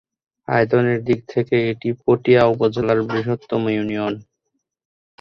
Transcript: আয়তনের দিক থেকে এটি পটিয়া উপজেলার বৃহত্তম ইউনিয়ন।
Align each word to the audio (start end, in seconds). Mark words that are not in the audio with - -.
আয়তনের 0.47 0.99
দিক 1.07 1.19
থেকে 1.29 1.55
এটি 1.71 1.89
পটিয়া 2.01 2.41
উপজেলার 2.45 2.99
বৃহত্তম 3.09 3.61
ইউনিয়ন। 3.69 4.13